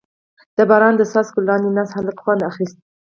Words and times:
•د 0.57 0.59
باران 0.69 0.93
د 0.97 1.01
څاڅکو 1.11 1.39
لاندې 1.49 1.69
ناست 1.77 1.93
هلک 1.97 2.17
خوند 2.23 2.41
اخیست. 2.49 2.77